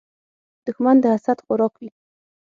[0.65, 1.89] دښمن د حسد خوراک وي